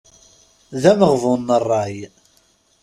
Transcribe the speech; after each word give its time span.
D 0.81 0.83
ameɣbun 0.91 1.41
n 1.47 1.55
ṛṛay. 1.63 1.95